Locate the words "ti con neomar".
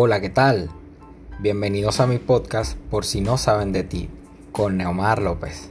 3.82-5.20